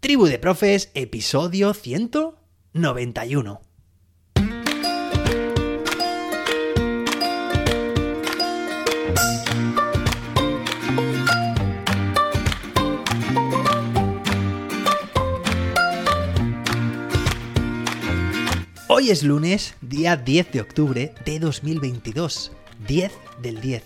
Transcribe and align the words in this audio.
Tribu 0.00 0.26
de 0.26 0.38
Profes, 0.38 0.92
episodio 0.94 1.74
191. 1.74 3.60
Hoy 18.86 19.10
es 19.10 19.24
lunes, 19.24 19.74
día 19.80 20.16
10 20.16 20.52
de 20.52 20.60
octubre 20.60 21.12
de 21.24 21.40
2022. 21.40 22.52
10 22.86 23.12
del 23.42 23.60
10. 23.60 23.82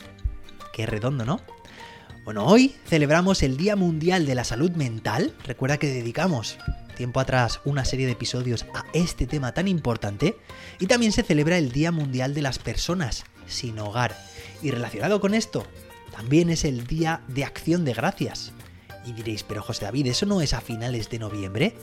Qué 0.75 0.85
redondo, 0.85 1.25
¿no? 1.25 1.41
Bueno, 2.25 2.47
hoy 2.47 2.77
celebramos 2.87 3.43
el 3.43 3.57
Día 3.57 3.75
Mundial 3.75 4.27
de 4.27 4.37
la 4.37 4.45
Salud 4.45 4.71
Mental. 4.73 5.35
Recuerda 5.45 5.79
que 5.79 5.89
dedicamos 5.89 6.57
tiempo 6.97 7.19
atrás 7.19 7.61
una 7.65 7.85
serie 7.85 8.07
de 8.07 8.13
episodios 8.13 8.65
a 8.75 8.85
este 8.93 9.27
tema 9.27 9.55
tan 9.55 9.67
importante. 9.67 10.37
Y 10.79 10.87
también 10.87 11.11
se 11.11 11.25
celebra 11.25 11.59
el 11.59 11.73
Día 11.73 11.91
Mundial 11.91 12.33
de 12.33 12.43
las 12.43 12.61
Personas 12.61 13.25
sin 13.47 13.77
Hogar. 13.81 14.17
Y 14.63 14.71
relacionado 14.71 15.21
con 15.21 15.35
esto, 15.35 15.67
también 16.13 16.49
es 16.49 16.65
el 16.65 16.87
Día 16.87 17.23
de 17.27 17.45
Acción 17.45 17.85
de 17.85 17.93
Gracias. 17.93 18.53
Y 19.05 19.15
diréis, 19.15 19.43
pero 19.43 19.61
José 19.61 19.87
David, 19.87 20.07
¿eso 20.07 20.25
no 20.25 20.41
es 20.41 20.55
a 20.55 20.61
finales 20.61 21.11
de 21.11 21.19
noviembre? 21.19 21.75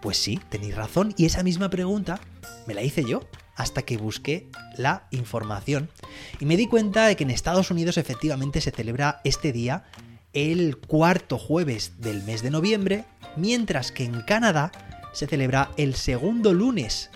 Pues 0.00 0.16
sí, 0.16 0.40
tenéis 0.48 0.76
razón. 0.76 1.14
Y 1.16 1.26
esa 1.26 1.42
misma 1.42 1.70
pregunta 1.70 2.20
me 2.66 2.74
la 2.74 2.82
hice 2.82 3.04
yo 3.04 3.22
hasta 3.56 3.82
que 3.82 3.96
busqué 3.96 4.48
la 4.76 5.08
información 5.10 5.90
y 6.38 6.46
me 6.46 6.56
di 6.56 6.68
cuenta 6.68 7.06
de 7.06 7.16
que 7.16 7.24
en 7.24 7.30
Estados 7.30 7.70
Unidos 7.72 7.98
efectivamente 7.98 8.60
se 8.60 8.70
celebra 8.70 9.20
este 9.24 9.52
día 9.52 9.84
el 10.32 10.76
cuarto 10.76 11.38
jueves 11.38 12.00
del 12.00 12.22
mes 12.22 12.42
de 12.42 12.50
noviembre, 12.50 13.04
mientras 13.36 13.90
que 13.90 14.04
en 14.04 14.20
Canadá 14.22 14.70
se 15.12 15.26
celebra 15.26 15.72
el 15.76 15.94
segundo 15.94 16.54
lunes 16.54 17.10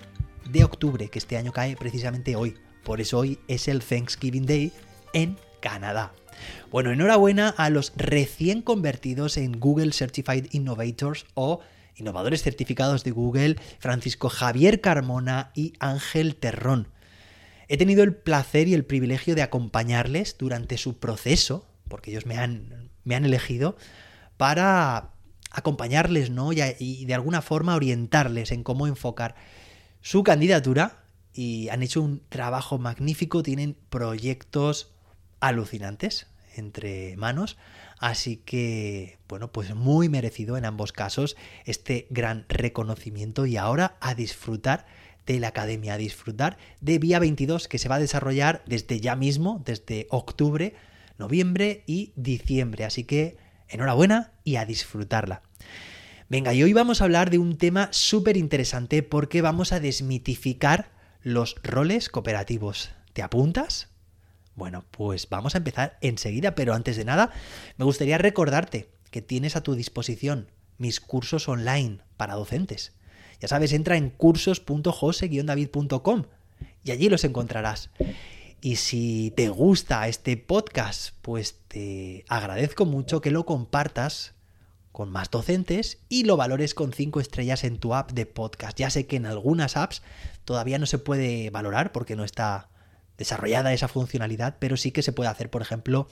de 0.50 0.64
octubre, 0.64 1.08
que 1.08 1.20
este 1.20 1.36
año 1.36 1.52
cae 1.52 1.76
precisamente 1.76 2.34
hoy. 2.34 2.56
Por 2.82 3.00
eso 3.00 3.18
hoy 3.18 3.38
es 3.46 3.68
el 3.68 3.80
Thanksgiving 3.80 4.46
Day 4.46 4.72
en 5.12 5.38
Canadá. 5.60 6.12
Bueno, 6.72 6.90
enhorabuena 6.90 7.50
a 7.50 7.70
los 7.70 7.92
recién 7.96 8.62
convertidos 8.62 9.36
en 9.36 9.60
Google 9.60 9.92
Certified 9.92 10.46
Innovators 10.50 11.26
o 11.34 11.60
innovadores 11.96 12.42
certificados 12.42 13.04
de 13.04 13.10
Google, 13.10 13.56
Francisco 13.78 14.28
Javier 14.28 14.80
Carmona 14.80 15.50
y 15.54 15.74
Ángel 15.78 16.36
Terrón. 16.36 16.88
He 17.68 17.76
tenido 17.76 18.02
el 18.02 18.14
placer 18.14 18.68
y 18.68 18.74
el 18.74 18.84
privilegio 18.84 19.34
de 19.34 19.42
acompañarles 19.42 20.36
durante 20.38 20.76
su 20.78 20.98
proceso, 20.98 21.66
porque 21.88 22.10
ellos 22.10 22.26
me 22.26 22.36
han, 22.36 22.90
me 23.04 23.14
han 23.14 23.24
elegido, 23.24 23.76
para 24.36 25.12
acompañarles 25.50 26.30
¿no? 26.30 26.52
y, 26.52 26.60
y 26.78 27.04
de 27.04 27.14
alguna 27.14 27.42
forma 27.42 27.76
orientarles 27.76 28.52
en 28.52 28.62
cómo 28.62 28.86
enfocar 28.86 29.34
su 30.00 30.22
candidatura 30.22 31.04
y 31.32 31.68
han 31.68 31.82
hecho 31.82 32.02
un 32.02 32.22
trabajo 32.28 32.78
magnífico, 32.78 33.42
tienen 33.42 33.76
proyectos 33.88 34.92
alucinantes 35.40 36.26
entre 36.56 37.16
manos. 37.16 37.56
Así 38.02 38.38
que, 38.38 39.20
bueno, 39.28 39.52
pues 39.52 39.76
muy 39.76 40.08
merecido 40.08 40.56
en 40.56 40.64
ambos 40.64 40.90
casos 40.90 41.36
este 41.66 42.08
gran 42.10 42.46
reconocimiento 42.48 43.46
y 43.46 43.56
ahora 43.56 43.96
a 44.00 44.16
disfrutar 44.16 44.86
de 45.24 45.38
la 45.38 45.46
academia, 45.46 45.94
a 45.94 45.98
disfrutar 45.98 46.58
de 46.80 46.98
Vía 46.98 47.20
22 47.20 47.68
que 47.68 47.78
se 47.78 47.88
va 47.88 47.94
a 47.94 48.00
desarrollar 48.00 48.64
desde 48.66 48.98
ya 48.98 49.14
mismo, 49.14 49.62
desde 49.64 50.08
octubre, 50.10 50.74
noviembre 51.16 51.84
y 51.86 52.12
diciembre. 52.16 52.84
Así 52.84 53.04
que 53.04 53.36
enhorabuena 53.68 54.32
y 54.42 54.56
a 54.56 54.64
disfrutarla. 54.64 55.42
Venga, 56.28 56.54
y 56.54 56.64
hoy 56.64 56.72
vamos 56.72 57.00
a 57.00 57.04
hablar 57.04 57.30
de 57.30 57.38
un 57.38 57.56
tema 57.56 57.86
súper 57.92 58.36
interesante 58.36 59.04
porque 59.04 59.42
vamos 59.42 59.70
a 59.70 59.78
desmitificar 59.78 60.90
los 61.22 61.54
roles 61.62 62.08
cooperativos. 62.08 62.90
¿Te 63.12 63.22
apuntas? 63.22 63.91
Bueno, 64.54 64.84
pues 64.90 65.28
vamos 65.28 65.54
a 65.54 65.58
empezar 65.58 65.98
enseguida, 66.00 66.54
pero 66.54 66.72
antes 66.74 66.96
de 66.96 67.04
nada, 67.04 67.30
me 67.76 67.84
gustaría 67.84 68.16
recordarte 68.18 68.88
que 69.10 69.22
tienes 69.22 69.56
a 69.56 69.62
tu 69.62 69.74
disposición 69.74 70.48
mis 70.78 71.00
cursos 71.00 71.48
online 71.48 71.98
para 72.16 72.34
docentes. 72.34 72.92
Ya 73.40 73.48
sabes, 73.48 73.72
entra 73.72 73.96
en 73.96 74.10
cursos.jose-david.com 74.10 76.24
y 76.84 76.90
allí 76.90 77.08
los 77.08 77.24
encontrarás. 77.24 77.90
Y 78.60 78.76
si 78.76 79.32
te 79.36 79.48
gusta 79.48 80.06
este 80.06 80.36
podcast, 80.36 81.14
pues 81.22 81.58
te 81.68 82.24
agradezco 82.28 82.84
mucho 82.84 83.20
que 83.20 83.32
lo 83.32 83.44
compartas 83.44 84.34
con 84.92 85.10
más 85.10 85.30
docentes 85.30 85.98
y 86.08 86.24
lo 86.24 86.36
valores 86.36 86.74
con 86.74 86.92
5 86.92 87.18
estrellas 87.18 87.64
en 87.64 87.78
tu 87.78 87.94
app 87.94 88.12
de 88.12 88.26
podcast. 88.26 88.78
Ya 88.78 88.90
sé 88.90 89.06
que 89.06 89.16
en 89.16 89.26
algunas 89.26 89.76
apps 89.76 90.02
todavía 90.44 90.78
no 90.78 90.86
se 90.86 90.98
puede 90.98 91.50
valorar 91.50 91.92
porque 91.92 92.14
no 92.14 92.24
está 92.24 92.68
desarrollada 93.18 93.72
esa 93.72 93.88
funcionalidad, 93.88 94.56
pero 94.58 94.76
sí 94.76 94.90
que 94.90 95.02
se 95.02 95.12
puede 95.12 95.30
hacer, 95.30 95.50
por 95.50 95.62
ejemplo, 95.62 96.08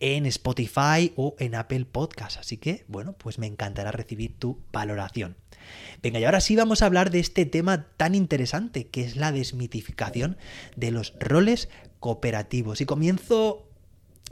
en 0.00 0.26
Spotify 0.26 1.12
o 1.16 1.36
en 1.38 1.54
Apple 1.54 1.84
Podcast. 1.84 2.38
Así 2.38 2.56
que, 2.56 2.84
bueno, 2.88 3.12
pues 3.14 3.38
me 3.38 3.46
encantará 3.46 3.92
recibir 3.92 4.38
tu 4.38 4.60
valoración. 4.72 5.36
Venga, 6.02 6.18
y 6.18 6.24
ahora 6.24 6.40
sí 6.40 6.56
vamos 6.56 6.82
a 6.82 6.86
hablar 6.86 7.10
de 7.10 7.20
este 7.20 7.46
tema 7.46 7.86
tan 7.96 8.14
interesante, 8.14 8.86
que 8.86 9.02
es 9.02 9.16
la 9.16 9.32
desmitificación 9.32 10.36
de 10.76 10.90
los 10.90 11.14
roles 11.18 11.68
cooperativos. 12.00 12.80
Y 12.80 12.86
comienzo, 12.86 13.66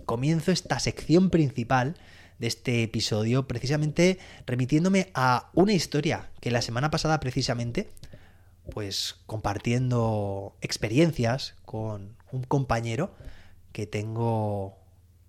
comienzo 0.05 0.53
esta 0.53 0.79
sección 0.79 1.31
principal 1.31 1.97
de 2.39 2.49
este 2.49 2.83
episodio 2.83 3.47
precisamente 3.47 4.19
remitiéndome 4.47 5.11
a 5.15 5.51
una 5.55 5.73
historia 5.73 6.31
que 6.41 6.51
la 6.51 6.61
semana 6.61 6.91
pasada 6.91 7.21
precisamente 7.21 7.89
pues 8.71 9.17
compartiendo 9.27 10.57
experiencias 10.61 11.55
con 11.65 12.17
un 12.31 12.45
compañero 12.45 13.15
que 13.73 13.87
tengo 13.87 14.77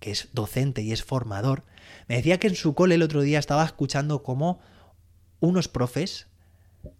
que 0.00 0.10
es 0.10 0.28
docente 0.32 0.82
y 0.82 0.92
es 0.92 1.02
formador, 1.02 1.64
me 2.08 2.16
decía 2.16 2.38
que 2.38 2.48
en 2.48 2.54
su 2.54 2.74
cole 2.74 2.96
el 2.96 3.02
otro 3.02 3.22
día 3.22 3.38
estaba 3.38 3.64
escuchando 3.64 4.22
cómo 4.22 4.60
unos 5.40 5.68
profes 5.68 6.26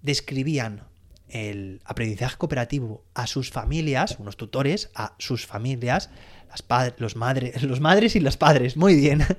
describían 0.00 0.84
el 1.28 1.82
aprendizaje 1.84 2.36
cooperativo 2.36 3.04
a 3.14 3.26
sus 3.26 3.50
familias, 3.50 4.16
unos 4.18 4.36
tutores 4.36 4.90
a 4.94 5.14
sus 5.18 5.46
familias, 5.46 6.10
las 6.48 6.94
los, 6.98 7.16
madres, 7.16 7.62
los 7.64 7.80
madres 7.80 8.16
y 8.16 8.20
los 8.20 8.36
padres, 8.36 8.76
muy 8.76 8.94
bien. 8.94 9.24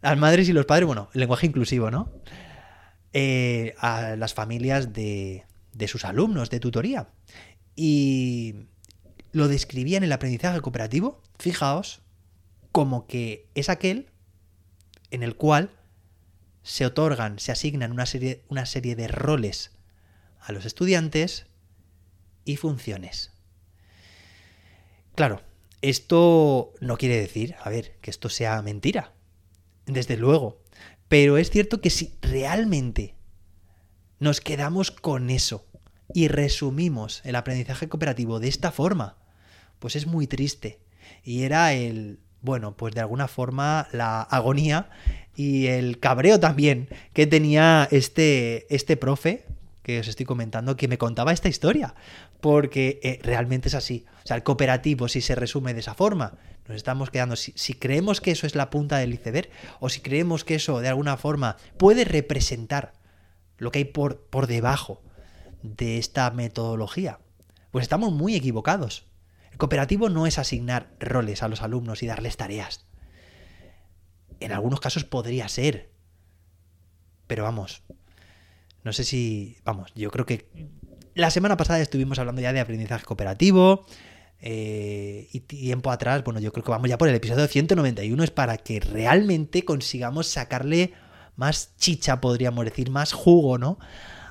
Las 0.00 0.16
madres 0.16 0.48
y 0.48 0.52
los 0.52 0.64
padres, 0.64 0.86
bueno, 0.86 1.08
lenguaje 1.12 1.46
inclusivo, 1.46 1.90
¿no? 1.90 2.12
Eh, 3.12 3.74
a 3.80 4.14
las 4.14 4.32
familias 4.32 4.92
de, 4.92 5.44
de 5.72 5.88
sus 5.88 6.04
alumnos 6.04 6.50
de 6.50 6.60
tutoría. 6.60 7.08
Y 7.76 8.54
lo 9.32 9.48
describían 9.48 10.04
el 10.04 10.12
aprendizaje 10.12 10.60
cooperativo, 10.60 11.22
fijaos, 11.38 12.02
como 12.72 13.06
que 13.06 13.48
es 13.54 13.68
aquel 13.68 14.10
en 15.10 15.22
el 15.22 15.36
cual 15.36 15.70
se 16.62 16.84
otorgan, 16.84 17.38
se 17.38 17.52
asignan 17.52 17.92
una 17.92 18.06
serie, 18.06 18.44
una 18.48 18.66
serie 18.66 18.96
de 18.96 19.08
roles 19.08 19.72
a 20.40 20.52
los 20.52 20.66
estudiantes 20.66 21.46
y 22.44 22.56
funciones. 22.56 23.32
Claro, 25.14 25.42
esto 25.80 26.72
no 26.80 26.96
quiere 26.96 27.18
decir, 27.18 27.56
a 27.62 27.70
ver, 27.70 27.96
que 28.00 28.10
esto 28.10 28.28
sea 28.28 28.60
mentira, 28.62 29.12
desde 29.86 30.16
luego, 30.16 30.62
pero 31.08 31.38
es 31.38 31.50
cierto 31.50 31.80
que 31.80 31.90
si 31.90 32.14
realmente 32.20 33.14
nos 34.18 34.40
quedamos 34.40 34.90
con 34.90 35.30
eso 35.30 35.64
y 36.12 36.28
resumimos 36.28 37.20
el 37.24 37.36
aprendizaje 37.36 37.88
cooperativo 37.88 38.40
de 38.40 38.48
esta 38.48 38.72
forma, 38.72 39.16
pues 39.78 39.96
es 39.96 40.06
muy 40.06 40.26
triste. 40.26 40.80
Y 41.22 41.42
era 41.42 41.72
el, 41.72 42.20
bueno, 42.40 42.76
pues 42.76 42.94
de 42.94 43.00
alguna 43.00 43.28
forma 43.28 43.88
la 43.92 44.22
agonía 44.22 44.90
y 45.36 45.66
el 45.66 46.00
cabreo 46.00 46.40
también 46.40 46.88
que 47.12 47.26
tenía 47.26 47.88
este, 47.90 48.72
este 48.74 48.96
profe 48.96 49.46
que 49.82 50.00
os 50.00 50.08
estoy 50.08 50.26
comentando, 50.26 50.76
que 50.76 50.86
me 50.86 50.98
contaba 50.98 51.32
esta 51.32 51.48
historia, 51.48 51.94
porque 52.42 53.00
eh, 53.02 53.20
realmente 53.22 53.68
es 53.68 53.74
así. 53.74 54.04
O 54.22 54.26
sea, 54.26 54.36
el 54.36 54.42
cooperativo, 54.42 55.08
si 55.08 55.22
se 55.22 55.34
resume 55.34 55.72
de 55.72 55.80
esa 55.80 55.94
forma, 55.94 56.34
nos 56.66 56.76
estamos 56.76 57.08
quedando, 57.10 57.36
si, 57.36 57.52
si, 57.56 57.72
creemos 57.72 58.20
que 58.20 58.32
eso 58.32 58.46
es 58.46 58.54
la 58.54 58.68
punta 58.68 58.98
del 58.98 59.14
iceberg, 59.14 59.48
o 59.80 59.88
si 59.88 60.00
creemos 60.00 60.44
que 60.44 60.56
eso 60.56 60.80
de 60.80 60.88
alguna 60.88 61.16
forma 61.16 61.56
puede 61.78 62.04
representar 62.04 62.92
lo 63.58 63.70
que 63.70 63.80
hay 63.80 63.84
por, 63.84 64.22
por 64.22 64.46
debajo 64.46 65.02
de 65.62 65.98
esta 65.98 66.30
metodología? 66.30 67.20
Pues 67.70 67.82
estamos 67.82 68.12
muy 68.12 68.34
equivocados. 68.34 69.04
El 69.52 69.58
cooperativo 69.58 70.08
no 70.08 70.26
es 70.26 70.38
asignar 70.38 70.90
roles 71.00 71.42
a 71.42 71.48
los 71.48 71.62
alumnos 71.62 72.02
y 72.02 72.06
darles 72.06 72.36
tareas. 72.36 72.86
En 74.40 74.52
algunos 74.52 74.80
casos 74.80 75.04
podría 75.04 75.48
ser. 75.48 75.90
Pero 77.26 77.44
vamos, 77.44 77.82
no 78.84 78.92
sé 78.92 79.04
si, 79.04 79.58
vamos, 79.64 79.92
yo 79.94 80.10
creo 80.10 80.24
que 80.24 80.48
la 81.14 81.30
semana 81.30 81.56
pasada 81.56 81.80
estuvimos 81.80 82.18
hablando 82.18 82.40
ya 82.40 82.52
de 82.52 82.60
aprendizaje 82.60 83.04
cooperativo. 83.04 83.84
Eh, 84.40 85.28
y 85.32 85.40
tiempo 85.40 85.90
atrás, 85.90 86.22
bueno, 86.22 86.38
yo 86.38 86.52
creo 86.52 86.64
que 86.64 86.70
vamos 86.70 86.88
ya 86.88 86.96
por 86.96 87.08
el 87.08 87.14
episodio 87.14 87.46
191, 87.48 88.22
es 88.22 88.30
para 88.30 88.56
que 88.56 88.78
realmente 88.78 89.64
consigamos 89.64 90.28
sacarle 90.28 90.92
más 91.38 91.74
chicha, 91.78 92.20
podríamos 92.20 92.66
decir, 92.66 92.90
más 92.90 93.14
jugo, 93.14 93.56
¿no? 93.56 93.78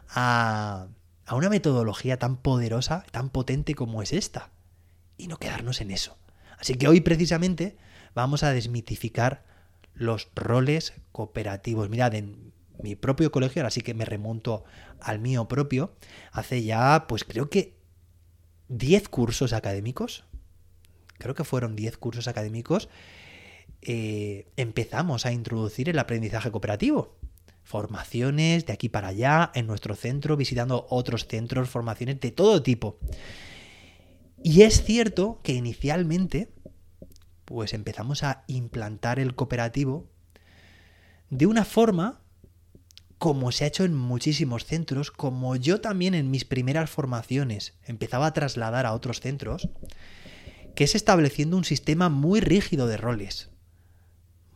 A, 0.09 0.87
a 1.25 1.35
una 1.35 1.49
metodología 1.49 2.19
tan 2.19 2.37
poderosa, 2.37 3.05
tan 3.11 3.29
potente 3.29 3.73
como 3.73 4.03
es 4.03 4.13
esta. 4.13 4.51
Y 5.17 5.27
no 5.27 5.37
quedarnos 5.37 5.81
en 5.81 5.89
eso. 5.89 6.17
Así 6.59 6.75
que 6.75 6.87
hoy 6.87 7.01
precisamente 7.01 7.77
vamos 8.13 8.43
a 8.43 8.51
desmitificar 8.51 9.45
los 9.93 10.27
roles 10.35 10.93
cooperativos. 11.11 11.89
Mirad, 11.89 12.13
en 12.13 12.51
mi 12.83 12.95
propio 12.95 13.31
colegio, 13.31 13.61
ahora 13.61 13.71
sí 13.71 13.81
que 13.81 13.93
me 13.93 14.05
remonto 14.05 14.65
al 14.99 15.19
mío 15.19 15.47
propio, 15.47 15.95
hace 16.31 16.63
ya, 16.63 17.05
pues 17.07 17.23
creo 17.23 17.49
que 17.49 17.77
10 18.67 19.07
cursos 19.09 19.53
académicos, 19.53 20.25
creo 21.17 21.35
que 21.35 21.43
fueron 21.43 21.75
10 21.75 21.97
cursos 21.97 22.27
académicos, 22.27 22.89
eh, 23.81 24.47
empezamos 24.57 25.25
a 25.25 25.31
introducir 25.31 25.89
el 25.89 25.99
aprendizaje 25.99 26.51
cooperativo. 26.51 27.17
Formaciones 27.63 28.65
de 28.65 28.73
aquí 28.73 28.89
para 28.89 29.09
allá, 29.09 29.51
en 29.53 29.67
nuestro 29.67 29.95
centro, 29.95 30.37
visitando 30.37 30.87
otros 30.89 31.27
centros, 31.27 31.69
formaciones 31.69 32.19
de 32.19 32.31
todo 32.31 32.63
tipo. 32.63 32.97
Y 34.43 34.61
es 34.61 34.83
cierto 34.83 35.41
que 35.43 35.53
inicialmente, 35.53 36.49
pues 37.45 37.73
empezamos 37.73 38.23
a 38.23 38.43
implantar 38.47 39.19
el 39.19 39.35
cooperativo 39.35 40.09
de 41.29 41.45
una 41.45 41.65
forma 41.65 42.21
como 43.17 43.51
se 43.51 43.63
ha 43.63 43.67
hecho 43.67 43.83
en 43.83 43.95
muchísimos 43.95 44.65
centros, 44.65 45.11
como 45.11 45.55
yo 45.55 45.81
también 45.81 46.13
en 46.13 46.29
mis 46.29 46.45
primeras 46.45 46.89
formaciones 46.89 47.73
empezaba 47.85 48.27
a 48.27 48.33
trasladar 48.33 48.85
a 48.85 48.93
otros 48.93 49.21
centros, 49.21 49.69
que 50.75 50.83
es 50.83 50.93
estableciendo 50.93 51.57
un 51.57 51.63
sistema 51.63 52.09
muy 52.09 52.39
rígido 52.39 52.85
de 52.87 52.97
roles. 52.97 53.49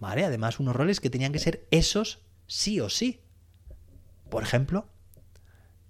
Además, 0.02 0.60
unos 0.60 0.76
roles 0.76 1.00
que 1.00 1.10
tenían 1.10 1.32
que 1.32 1.40
ser 1.40 1.68
esos 1.72 2.20
sí 2.48 2.80
o 2.80 2.90
sí. 2.90 3.22
Por 4.30 4.44
ejemplo, 4.44 4.88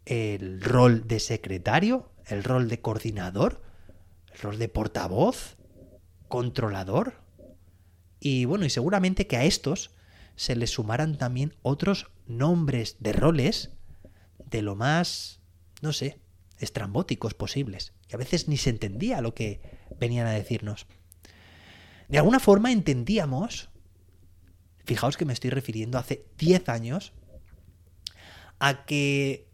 el 0.06 0.62
rol 0.62 1.08
de 1.08 1.20
secretario, 1.20 2.12
el 2.26 2.44
rol 2.44 2.68
de 2.68 2.82
coordinador, 2.82 3.62
el 4.34 4.40
rol 4.40 4.60
de 4.60 4.70
portavoz, 4.70 5.58
controlador. 6.28 7.22
Y 8.20 8.46
bueno, 8.46 8.66
y 8.66 8.70
seguramente 8.70 9.28
que 9.28 9.38
a 9.38 9.46
estos 9.46 9.92
se 10.36 10.56
les 10.56 10.72
sumaran 10.72 11.18
también 11.18 11.56
otros 11.62 12.12
nombres 12.28 12.98
de 13.00 13.14
roles 13.14 13.72
de 14.50 14.62
lo 14.62 14.76
más, 14.76 15.40
no 15.82 15.94
sé, 15.94 16.20
estrambóticos 16.60 17.34
posibles. 17.34 17.94
Y 18.10 18.16
a 18.16 18.18
veces 18.18 18.48
ni 18.48 18.58
se 18.58 18.70
entendía 18.70 19.22
lo 19.22 19.34
que 19.34 19.62
venían 20.00 20.28
a 20.28 20.32
decirnos. 20.32 20.88
De 22.08 22.18
alguna 22.18 22.40
forma 22.40 22.72
entendíamos, 22.72 23.71
fijaos 24.86 25.18
que 25.18 25.26
me 25.26 25.34
estoy 25.34 25.50
refiriendo 25.50 25.98
hace 25.98 26.26
10 26.38 26.70
años, 26.70 27.14
a 28.60 28.86
que 28.86 29.48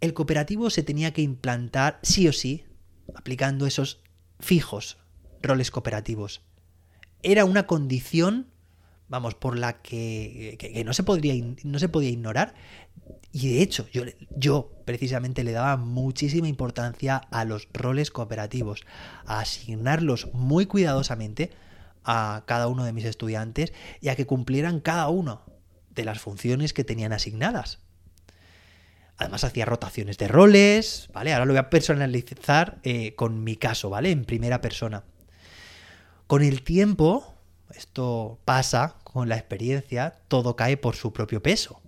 el 0.00 0.14
cooperativo 0.14 0.70
se 0.70 0.82
tenía 0.82 1.12
que 1.12 1.22
implantar 1.22 2.00
sí 2.02 2.26
o 2.28 2.32
sí, 2.32 2.64
aplicando 3.14 3.66
esos 3.66 4.00
fijos 4.40 4.98
roles 5.42 5.70
cooperativos. 5.70 6.42
Era 7.22 7.44
una 7.44 7.66
condición 7.66 8.52
vamos, 9.12 9.34
por 9.34 9.58
la 9.58 9.82
que, 9.82 10.82
no, 10.86 10.94
se 10.94 11.02
podría, 11.02 11.34
no 11.64 11.78
se 11.78 11.90
podía 11.90 12.08
ignorar. 12.08 12.54
Y 13.30 13.52
de 13.52 13.62
hecho, 13.62 13.86
yo, 13.92 14.04
yo 14.34 14.72
precisamente 14.86 15.44
le 15.44 15.52
daba 15.52 15.76
muchísima 15.76 16.48
importancia 16.48 17.18
a 17.18 17.44
los 17.44 17.68
roles 17.74 18.10
cooperativos, 18.10 18.86
a 19.26 19.40
asignarlos 19.40 20.32
muy 20.32 20.64
cuidadosamente 20.64 21.50
a 22.04 22.44
cada 22.46 22.68
uno 22.68 22.84
de 22.84 22.92
mis 22.92 23.04
estudiantes 23.04 23.72
y 24.00 24.08
a 24.08 24.16
que 24.16 24.26
cumplieran 24.26 24.80
cada 24.80 25.08
uno 25.08 25.42
de 25.90 26.04
las 26.04 26.20
funciones 26.20 26.72
que 26.72 26.84
tenían 26.84 27.12
asignadas. 27.12 27.80
Además 29.16 29.44
hacía 29.44 29.66
rotaciones 29.66 30.18
de 30.18 30.28
roles, 30.28 31.08
¿vale? 31.12 31.32
Ahora 31.32 31.44
lo 31.44 31.52
voy 31.52 31.58
a 31.58 31.70
personalizar 31.70 32.80
eh, 32.82 33.14
con 33.14 33.44
mi 33.44 33.56
caso, 33.56 33.90
¿vale? 33.90 34.10
En 34.10 34.24
primera 34.24 34.60
persona. 34.60 35.04
Con 36.26 36.42
el 36.42 36.62
tiempo, 36.62 37.34
esto 37.74 38.40
pasa 38.44 38.96
con 39.04 39.28
la 39.28 39.36
experiencia, 39.36 40.18
todo 40.28 40.56
cae 40.56 40.76
por 40.76 40.96
su 40.96 41.12
propio 41.12 41.42
peso. 41.42 41.80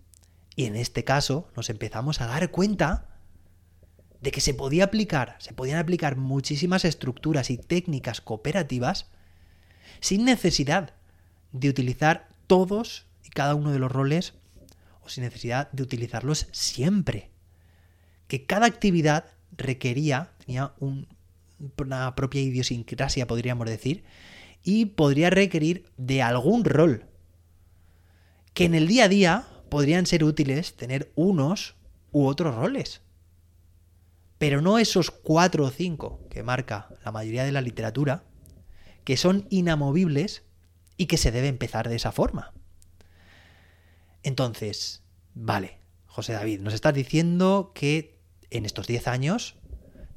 Y 0.54 0.66
en 0.66 0.76
este 0.76 1.02
caso 1.02 1.48
nos 1.56 1.70
empezamos 1.70 2.20
a 2.20 2.26
dar 2.26 2.50
cuenta 2.50 3.08
de 4.20 4.30
que 4.30 4.40
se 4.40 4.54
podía 4.54 4.84
aplicar, 4.84 5.36
se 5.38 5.52
podían 5.52 5.78
aplicar 5.78 6.16
muchísimas 6.16 6.84
estructuras 6.84 7.50
y 7.50 7.58
técnicas 7.58 8.20
cooperativas 8.20 9.10
sin 10.00 10.24
necesidad 10.24 10.94
de 11.52 11.68
utilizar 11.68 12.28
todos 12.46 13.06
y 13.24 13.30
cada 13.30 13.54
uno 13.54 13.72
de 13.72 13.78
los 13.78 13.90
roles 13.90 14.34
o 15.02 15.08
sin 15.08 15.24
necesidad 15.24 15.70
de 15.72 15.82
utilizarlos 15.82 16.48
siempre. 16.52 17.30
Que 18.28 18.46
cada 18.46 18.66
actividad 18.66 19.26
requería, 19.56 20.30
tenía 20.44 20.72
una 20.78 22.14
propia 22.14 22.40
idiosincrasia, 22.40 23.26
podríamos 23.26 23.68
decir, 23.68 24.04
y 24.62 24.86
podría 24.86 25.30
requerir 25.30 25.84
de 25.96 26.22
algún 26.22 26.64
rol. 26.64 27.04
Que 28.54 28.64
en 28.64 28.74
el 28.74 28.88
día 28.88 29.04
a 29.04 29.08
día 29.08 29.46
podrían 29.68 30.06
ser 30.06 30.24
útiles 30.24 30.74
tener 30.74 31.12
unos 31.14 31.74
u 32.12 32.26
otros 32.26 32.54
roles. 32.54 33.02
Pero 34.38 34.62
no 34.62 34.78
esos 34.78 35.10
cuatro 35.10 35.64
o 35.64 35.70
cinco 35.70 36.20
que 36.30 36.42
marca 36.42 36.88
la 37.04 37.12
mayoría 37.12 37.44
de 37.44 37.52
la 37.52 37.60
literatura, 37.60 38.24
que 39.04 39.16
son 39.16 39.46
inamovibles 39.50 40.42
y 40.96 41.06
que 41.06 41.16
se 41.16 41.30
debe 41.30 41.48
empezar 41.48 41.88
de 41.88 41.96
esa 41.96 42.12
forma. 42.12 42.52
Entonces, 44.22 45.02
vale, 45.34 45.78
José 46.06 46.32
David, 46.32 46.60
nos 46.60 46.74
estás 46.74 46.94
diciendo 46.94 47.72
que 47.74 48.18
en 48.50 48.64
estos 48.64 48.86
10 48.86 49.08
años 49.08 49.56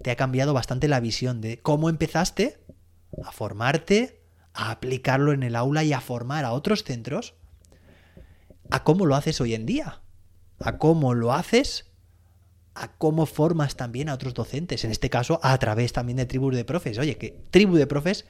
te 0.01 0.11
ha 0.11 0.15
cambiado 0.15 0.53
bastante 0.53 0.87
la 0.87 0.99
visión 0.99 1.41
de 1.41 1.59
cómo 1.59 1.89
empezaste 1.89 2.59
a 3.23 3.31
formarte, 3.31 4.21
a 4.53 4.71
aplicarlo 4.71 5.33
en 5.33 5.43
el 5.43 5.55
aula 5.55 5.83
y 5.83 5.93
a 5.93 6.01
formar 6.01 6.45
a 6.45 6.53
otros 6.53 6.83
centros, 6.83 7.35
a 8.69 8.83
cómo 8.83 9.05
lo 9.05 9.15
haces 9.15 9.41
hoy 9.41 9.55
en 9.55 9.65
día, 9.65 10.01
a 10.59 10.77
cómo 10.77 11.13
lo 11.13 11.33
haces, 11.33 11.91
a 12.75 12.93
cómo 12.93 13.25
formas 13.25 13.75
también 13.75 14.07
a 14.07 14.13
otros 14.13 14.33
docentes, 14.33 14.83
en 14.83 14.91
este 14.91 15.09
caso 15.09 15.39
a 15.41 15.57
través 15.57 15.93
también 15.93 16.17
de 16.17 16.25
Tribu 16.25 16.51
de 16.51 16.63
Profes. 16.63 16.97
Oye, 16.99 17.17
que 17.17 17.43
Tribu 17.49 17.75
de 17.75 17.87
Profes 17.87 18.25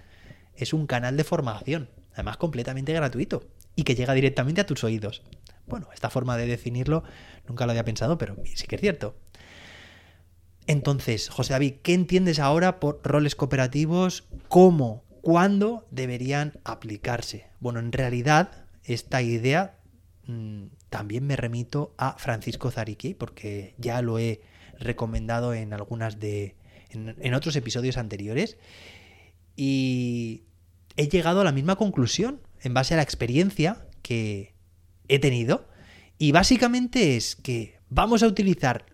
es 0.57 0.73
un 0.73 0.87
canal 0.87 1.17
de 1.17 1.23
formación, 1.23 1.89
además 2.13 2.37
completamente 2.37 2.93
gratuito 2.93 3.43
y 3.75 3.83
que 3.83 3.95
llega 3.95 4.13
directamente 4.13 4.61
a 4.61 4.65
tus 4.65 4.83
oídos. 4.83 5.23
Bueno, 5.65 5.89
esta 5.93 6.09
forma 6.09 6.37
de 6.37 6.47
definirlo 6.47 7.03
nunca 7.47 7.65
lo 7.65 7.71
había 7.71 7.85
pensado, 7.85 8.17
pero 8.17 8.35
sí 8.43 8.67
que 8.67 8.75
es 8.75 8.81
cierto. 8.81 9.15
Entonces, 10.65 11.29
José 11.29 11.53
David, 11.53 11.75
¿qué 11.81 11.93
entiendes 11.93 12.39
ahora 12.39 12.79
por 12.79 12.99
roles 13.03 13.35
cooperativos? 13.35 14.25
¿Cómo 14.49 15.07
¿Cuándo 15.27 15.85
deberían 15.91 16.53
aplicarse? 16.63 17.47
Bueno, 17.59 17.79
en 17.79 17.91
realidad 17.91 18.65
esta 18.85 19.21
idea 19.21 19.77
mm, 20.25 20.67
también 20.89 21.27
me 21.27 21.35
remito 21.35 21.93
a 21.97 22.17
Francisco 22.17 22.71
Zariqui 22.71 23.13
porque 23.13 23.75
ya 23.77 24.01
lo 24.01 24.19
he 24.19 24.39
recomendado 24.79 25.53
en 25.53 25.73
algunas 25.73 26.21
de 26.21 26.55
en, 26.91 27.33
otros 27.33 27.57
episodios 27.57 27.97
anteriores 27.97 28.57
y 29.57 30.43
he 30.97 31.07
llegado 31.07 31.41
a 31.41 31.43
la 31.43 31.51
misma 31.51 31.75
conclusión 31.75 32.41
en 32.61 32.73
base 32.73 32.93
a 32.93 32.97
la 32.97 33.03
experiencia 33.03 33.85
que 34.01 34.53
he 35.07 35.19
tenido 35.19 35.67
y 36.17 36.31
básicamente 36.31 37.15
es 37.15 37.35
que 37.35 37.79
vamos 37.89 38.23
a 38.23 38.27
utilizar 38.27 38.85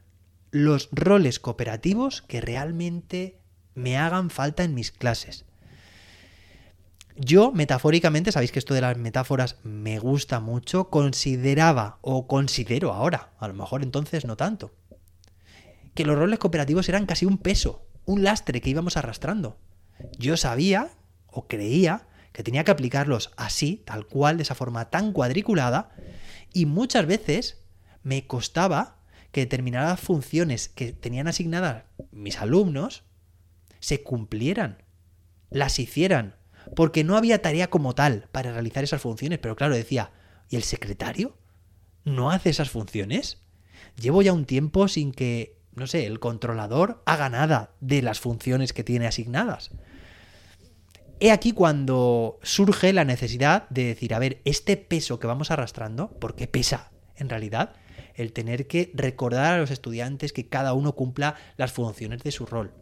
los 0.51 0.89
roles 0.91 1.39
cooperativos 1.39 2.21
que 2.21 2.41
realmente 2.41 3.39
me 3.73 3.97
hagan 3.97 4.29
falta 4.29 4.63
en 4.63 4.75
mis 4.75 4.91
clases. 4.91 5.45
Yo, 7.15 7.51
metafóricamente, 7.51 8.31
sabéis 8.31 8.51
que 8.51 8.59
esto 8.59 8.73
de 8.73 8.81
las 8.81 8.97
metáforas 8.97 9.57
me 9.63 9.99
gusta 9.99 10.39
mucho, 10.39 10.89
consideraba 10.89 11.99
o 12.01 12.27
considero 12.27 12.91
ahora, 12.91 13.33
a 13.39 13.47
lo 13.47 13.53
mejor 13.53 13.83
entonces 13.83 14.25
no 14.25 14.35
tanto, 14.35 14.73
que 15.93 16.05
los 16.05 16.17
roles 16.17 16.39
cooperativos 16.39 16.89
eran 16.89 17.05
casi 17.05 17.25
un 17.25 17.37
peso, 17.37 17.85
un 18.05 18.23
lastre 18.23 18.61
que 18.61 18.69
íbamos 18.71 18.97
arrastrando. 18.97 19.57
Yo 20.17 20.37
sabía 20.37 20.89
o 21.33 21.47
creía 21.47 22.07
que 22.31 22.43
tenía 22.43 22.63
que 22.63 22.71
aplicarlos 22.71 23.31
así, 23.37 23.83
tal 23.85 24.07
cual, 24.07 24.37
de 24.37 24.43
esa 24.43 24.55
forma 24.55 24.89
tan 24.89 25.11
cuadriculada, 25.11 25.91
y 26.51 26.65
muchas 26.65 27.05
veces 27.05 27.57
me 28.01 28.25
costaba 28.25 28.97
que 29.31 29.41
determinadas 29.41 29.99
funciones 29.99 30.69
que 30.69 30.93
tenían 30.93 31.27
asignadas 31.27 31.83
mis 32.11 32.39
alumnos 32.39 33.03
se 33.79 34.01
cumplieran, 34.01 34.83
las 35.49 35.79
hicieran 35.79 36.35
porque 36.75 37.03
no 37.03 37.17
había 37.17 37.41
tarea 37.41 37.69
como 37.69 37.95
tal 37.95 38.27
para 38.31 38.51
realizar 38.51 38.83
esas 38.83 39.01
funciones, 39.01 39.39
pero 39.39 39.55
claro, 39.55 39.75
decía, 39.75 40.11
¿y 40.49 40.55
el 40.55 40.63
secretario? 40.63 41.35
¿No 42.05 42.31
hace 42.31 42.49
esas 42.49 42.69
funciones? 42.69 43.39
Llevo 43.99 44.21
ya 44.21 44.33
un 44.33 44.45
tiempo 44.45 44.87
sin 44.87 45.11
que, 45.11 45.57
no 45.75 45.87
sé, 45.87 46.05
el 46.05 46.19
controlador 46.19 47.01
haga 47.05 47.29
nada 47.29 47.71
de 47.81 48.01
las 48.01 48.19
funciones 48.19 48.73
que 48.73 48.83
tiene 48.83 49.07
asignadas. 49.07 49.71
He 51.23 51.31
aquí 51.31 51.53
cuando 51.53 52.37
surge 52.43 52.91
la 52.91 53.05
necesidad 53.05 53.69
de 53.69 53.85
decir, 53.85 54.13
a 54.13 54.19
ver, 54.19 54.41
este 54.43 54.75
peso 54.75 55.21
que 55.21 55.27
vamos 55.27 55.51
arrastrando, 55.51 56.09
porque 56.19 56.49
pesa, 56.49 56.91
en 57.15 57.29
realidad, 57.29 57.75
el 58.15 58.33
tener 58.33 58.67
que 58.67 58.91
recordar 58.93 59.53
a 59.53 59.57
los 59.57 59.71
estudiantes 59.71 60.33
que 60.33 60.49
cada 60.49 60.73
uno 60.73 60.95
cumpla 60.95 61.35
las 61.55 61.71
funciones 61.71 62.23
de 62.23 62.31
su 62.33 62.45
rol. 62.45 62.73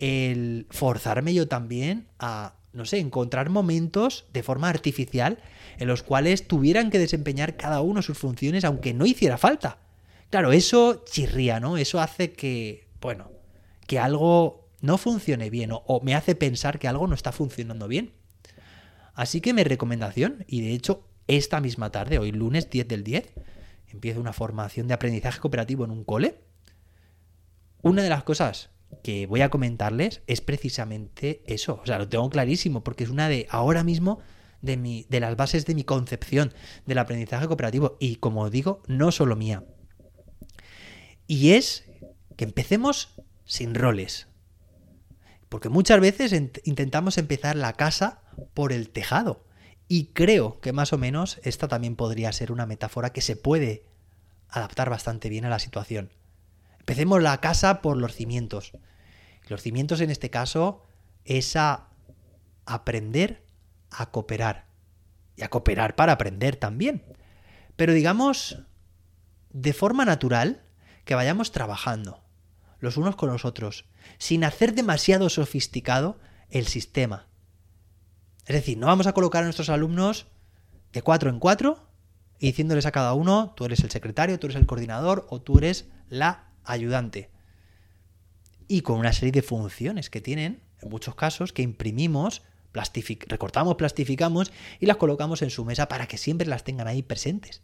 El 0.00 0.66
forzarme 0.70 1.32
yo 1.32 1.46
también 1.46 2.08
a, 2.18 2.56
no 2.72 2.86
sé, 2.86 2.98
encontrar 2.98 3.50
momentos 3.50 4.24
de 4.32 4.42
forma 4.42 4.68
artificial 4.68 5.38
en 5.78 5.86
los 5.86 6.02
cuales 6.02 6.48
tuvieran 6.48 6.90
que 6.90 6.98
desempeñar 6.98 7.56
cada 7.56 7.82
uno 7.82 8.02
sus 8.02 8.18
funciones 8.18 8.64
aunque 8.64 8.94
no 8.94 9.06
hiciera 9.06 9.38
falta. 9.38 9.78
Claro, 10.30 10.50
eso 10.50 11.04
chirría, 11.04 11.60
¿no? 11.60 11.76
Eso 11.76 12.00
hace 12.00 12.32
que, 12.32 12.88
bueno, 13.00 13.30
que 13.86 14.00
algo 14.00 14.65
no 14.80 14.98
funcione 14.98 15.50
bien 15.50 15.70
o, 15.72 16.00
me 16.02 16.14
hace 16.14 16.34
pensar 16.34 16.78
que 16.78 16.88
algo 16.88 17.06
no 17.06 17.14
está 17.14 17.32
funcionando 17.32 17.88
bien. 17.88 18.12
Así 19.14 19.40
que 19.40 19.54
mi 19.54 19.64
recomendación, 19.64 20.44
y 20.46 20.60
de 20.60 20.72
hecho 20.72 21.08
esta 21.26 21.60
misma 21.60 21.90
tarde, 21.90 22.18
hoy 22.18 22.32
lunes 22.32 22.70
10 22.70 22.86
del 22.86 23.02
10, 23.02 23.32
empiezo 23.88 24.20
una 24.20 24.32
formación 24.32 24.86
de 24.86 24.94
aprendizaje 24.94 25.40
cooperativo 25.40 25.84
en 25.84 25.90
un 25.90 26.04
cole. 26.04 26.40
Una 27.82 28.02
de 28.02 28.10
las 28.10 28.24
cosas 28.24 28.70
que 29.02 29.26
voy 29.26 29.40
a 29.40 29.50
comentarles 29.50 30.22
es 30.26 30.40
precisamente 30.40 31.42
eso. 31.46 31.80
O 31.82 31.86
sea, 31.86 31.98
lo 31.98 32.08
tengo 32.08 32.28
clarísimo, 32.30 32.84
porque 32.84 33.04
es 33.04 33.10
una 33.10 33.28
de 33.28 33.46
ahora 33.50 33.84
mismo 33.84 34.20
de, 34.62 34.76
mi, 34.76 35.06
de 35.08 35.20
las 35.20 35.36
bases 35.36 35.66
de 35.66 35.74
mi 35.74 35.84
concepción 35.84 36.52
del 36.84 36.98
aprendizaje 36.98 37.46
cooperativo. 37.46 37.96
Y 38.00 38.16
como 38.16 38.48
digo, 38.50 38.82
no 38.86 39.12
solo 39.12 39.36
mía. 39.36 39.64
Y 41.26 41.52
es 41.52 41.84
que 42.36 42.44
empecemos 42.44 43.14
sin 43.44 43.74
roles. 43.74 44.28
Porque 45.56 45.70
muchas 45.70 46.00
veces 46.00 46.38
intentamos 46.64 47.16
empezar 47.16 47.56
la 47.56 47.72
casa 47.72 48.20
por 48.52 48.74
el 48.74 48.90
tejado. 48.90 49.42
Y 49.88 50.08
creo 50.08 50.60
que 50.60 50.74
más 50.74 50.92
o 50.92 50.98
menos 50.98 51.40
esta 51.44 51.66
también 51.66 51.96
podría 51.96 52.30
ser 52.32 52.52
una 52.52 52.66
metáfora 52.66 53.14
que 53.14 53.22
se 53.22 53.36
puede 53.36 53.86
adaptar 54.50 54.90
bastante 54.90 55.30
bien 55.30 55.46
a 55.46 55.48
la 55.48 55.58
situación. 55.58 56.12
Empecemos 56.78 57.22
la 57.22 57.40
casa 57.40 57.80
por 57.80 57.96
los 57.96 58.14
cimientos. 58.14 58.72
Los 59.48 59.62
cimientos 59.62 60.02
en 60.02 60.10
este 60.10 60.28
caso 60.28 60.84
es 61.24 61.56
a 61.56 61.88
aprender 62.66 63.42
a 63.90 64.10
cooperar. 64.10 64.66
Y 65.36 65.42
a 65.42 65.48
cooperar 65.48 65.96
para 65.96 66.12
aprender 66.12 66.56
también. 66.56 67.02
Pero 67.76 67.94
digamos, 67.94 68.58
de 69.54 69.72
forma 69.72 70.04
natural, 70.04 70.64
que 71.06 71.14
vayamos 71.14 71.50
trabajando 71.50 72.25
los 72.80 72.96
unos 72.96 73.16
con 73.16 73.30
los 73.30 73.44
otros, 73.44 73.86
sin 74.18 74.44
hacer 74.44 74.74
demasiado 74.74 75.28
sofisticado 75.28 76.18
el 76.50 76.66
sistema. 76.66 77.26
Es 78.46 78.54
decir, 78.54 78.78
no 78.78 78.86
vamos 78.86 79.06
a 79.06 79.12
colocar 79.12 79.42
a 79.42 79.46
nuestros 79.46 79.68
alumnos 79.68 80.26
de 80.92 81.02
cuatro 81.02 81.30
en 81.30 81.40
cuatro 81.40 81.88
y 82.38 82.46
diciéndoles 82.46 82.86
a 82.86 82.92
cada 82.92 83.14
uno, 83.14 83.54
tú 83.56 83.64
eres 83.64 83.80
el 83.80 83.90
secretario, 83.90 84.38
tú 84.38 84.46
eres 84.46 84.56
el 84.56 84.66
coordinador 84.66 85.26
o 85.30 85.40
tú 85.40 85.58
eres 85.58 85.86
la 86.08 86.50
ayudante. 86.64 87.30
Y 88.68 88.82
con 88.82 88.98
una 88.98 89.12
serie 89.12 89.32
de 89.32 89.42
funciones 89.42 90.10
que 90.10 90.20
tienen, 90.20 90.62
en 90.80 90.88
muchos 90.90 91.14
casos, 91.14 91.52
que 91.52 91.62
imprimimos, 91.62 92.42
recortamos, 93.28 93.76
plastificamos 93.76 94.52
y 94.80 94.86
las 94.86 94.96
colocamos 94.96 95.42
en 95.42 95.50
su 95.50 95.64
mesa 95.64 95.88
para 95.88 96.06
que 96.06 96.18
siempre 96.18 96.46
las 96.46 96.64
tengan 96.64 96.88
ahí 96.88 97.02
presentes. 97.02 97.62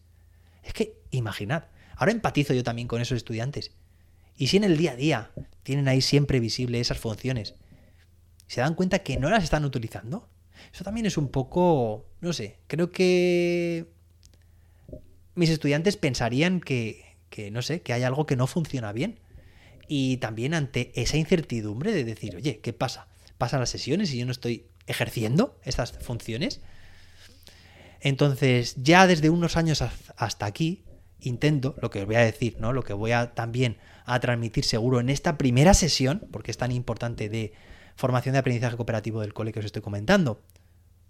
Es 0.62 0.72
que, 0.72 1.00
imaginad, 1.10 1.64
ahora 1.96 2.12
empatizo 2.12 2.54
yo 2.54 2.64
también 2.64 2.88
con 2.88 3.00
esos 3.00 3.16
estudiantes. 3.16 3.72
Y 4.36 4.48
si 4.48 4.56
en 4.56 4.64
el 4.64 4.76
día 4.76 4.92
a 4.92 4.96
día 4.96 5.30
tienen 5.62 5.88
ahí 5.88 6.00
siempre 6.00 6.40
visible 6.40 6.80
esas 6.80 6.98
funciones, 6.98 7.54
se 8.46 8.60
dan 8.60 8.74
cuenta 8.74 9.00
que 9.00 9.18
no 9.18 9.30
las 9.30 9.44
están 9.44 9.64
utilizando, 9.64 10.28
eso 10.72 10.84
también 10.84 11.06
es 11.06 11.16
un 11.16 11.28
poco, 11.28 12.06
no 12.20 12.32
sé, 12.32 12.58
creo 12.66 12.90
que 12.90 13.86
mis 15.34 15.50
estudiantes 15.50 15.96
pensarían 15.96 16.60
que, 16.60 17.16
que, 17.30 17.50
no 17.50 17.62
sé, 17.62 17.82
que 17.82 17.92
hay 17.92 18.02
algo 18.02 18.26
que 18.26 18.36
no 18.36 18.46
funciona 18.46 18.92
bien. 18.92 19.18
Y 19.88 20.18
también 20.18 20.54
ante 20.54 20.92
esa 20.94 21.16
incertidumbre 21.16 21.92
de 21.92 22.04
decir, 22.04 22.36
oye, 22.36 22.60
¿qué 22.60 22.72
pasa? 22.72 23.08
¿Pasan 23.38 23.60
las 23.60 23.70
sesiones 23.70 24.12
y 24.12 24.18
yo 24.18 24.26
no 24.26 24.32
estoy 24.32 24.66
ejerciendo 24.86 25.58
estas 25.64 25.92
funciones? 25.98 26.60
Entonces, 28.00 28.74
ya 28.76 29.06
desde 29.06 29.30
unos 29.30 29.56
años 29.56 29.82
hasta 30.16 30.46
aquí, 30.46 30.84
intento, 31.22 31.74
lo 31.80 31.90
que 31.90 32.00
os 32.00 32.06
voy 32.06 32.16
a 32.16 32.20
decir, 32.20 32.56
¿no? 32.58 32.72
Lo 32.72 32.82
que 32.82 32.92
voy 32.92 33.12
a 33.12 33.34
también 33.34 33.78
a 34.04 34.20
transmitir 34.20 34.64
seguro 34.64 35.00
en 35.00 35.08
esta 35.08 35.38
primera 35.38 35.74
sesión, 35.74 36.26
porque 36.30 36.50
es 36.50 36.58
tan 36.58 36.72
importante 36.72 37.28
de 37.28 37.52
formación 37.96 38.32
de 38.34 38.40
aprendizaje 38.40 38.76
cooperativo 38.76 39.20
del 39.20 39.34
cole 39.34 39.52
que 39.52 39.60
os 39.60 39.64
estoy 39.64 39.82
comentando, 39.82 40.42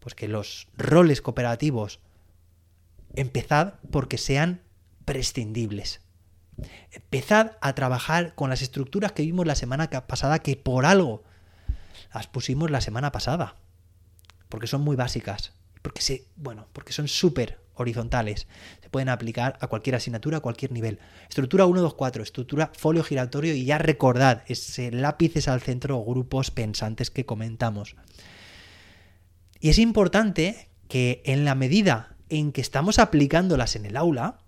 pues 0.01 0.15
que 0.15 0.29
los 0.29 0.69
roles 0.77 1.23
cooperativos 1.23 2.01
empezad 3.15 3.75
porque 3.91 4.19
sean 4.19 4.63
prescindibles. 5.05 6.01
Empezad 6.93 7.57
a 7.61 7.75
trabajar 7.75 8.35
con 8.35 8.51
las 8.51 8.63
estructuras 8.63 9.13
que 9.13 9.23
vimos 9.23 9.47
la 9.47 9.55
semana 9.55 9.89
pasada, 9.89 10.41
que 10.41 10.57
por 10.57 10.87
algo 10.87 11.23
las 12.13 12.27
pusimos 12.27 12.71
la 12.71 12.81
semana 12.81 13.13
pasada. 13.13 13.57
Porque 14.49 14.67
son 14.67 14.83
muy 14.83 14.97
básicas. 14.97 15.53
Porque 15.81 16.03
se, 16.03 16.27
bueno, 16.37 16.67
porque 16.73 16.93
son 16.93 17.09
súper 17.09 17.59
horizontales. 17.75 18.47
Se 18.83 18.91
pueden 18.91 19.09
aplicar 19.09 19.59
a 19.61 19.67
cualquier 19.67 19.97
asignatura, 19.97 20.39
a 20.39 20.41
cualquier 20.41 20.73
nivel. 20.73 20.99
Estructura 21.29 21.67
1, 21.67 21.81
2, 21.81 21.95
4, 21.95 22.23
estructura 22.23 22.71
folio 22.77 23.03
giratorio 23.05 23.55
y 23.55 23.65
ya 23.65 23.79
recordad, 23.79 24.43
ese 24.47 24.91
lápices 24.91 25.49
al 25.49 25.61
centro 25.61 25.99
o 25.99 26.05
grupos 26.05 26.51
pensantes 26.51 27.11
que 27.11 27.27
comentamos. 27.27 27.97
Y 29.61 29.71
es 29.71 29.79
importante 29.79 30.69
que 30.89 31.23
en 31.25 31.45
la 31.45 31.55
medida 31.55 32.17
en 32.29 32.53
que 32.53 32.61
estamos 32.61 32.99
aplicándolas 32.99 33.77
en 33.77 33.87
el 33.87 33.97
aula, 33.97 34.39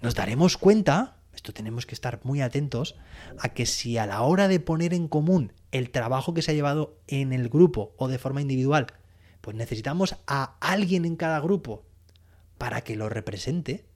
nos 0.00 0.14
daremos 0.14 0.56
cuenta, 0.56 1.18
esto 1.34 1.52
tenemos 1.52 1.84
que 1.84 1.94
estar 1.94 2.20
muy 2.22 2.40
atentos, 2.40 2.96
a 3.38 3.50
que 3.50 3.66
si 3.66 3.98
a 3.98 4.06
la 4.06 4.22
hora 4.22 4.48
de 4.48 4.60
poner 4.60 4.94
en 4.94 5.08
común 5.08 5.52
el 5.72 5.90
trabajo 5.90 6.34
que 6.34 6.42
se 6.42 6.52
ha 6.52 6.54
llevado 6.54 6.98
en 7.06 7.32
el 7.32 7.48
grupo 7.48 7.94
o 7.98 8.08
de 8.08 8.18
forma 8.18 8.40
individual, 8.40 8.86
pues 9.40 9.56
necesitamos 9.56 10.16
a 10.26 10.56
alguien 10.60 11.04
en 11.04 11.16
cada 11.16 11.40
grupo 11.40 11.84
para 12.60 12.82
que 12.82 12.94
lo 12.94 13.08
represente, 13.08 13.86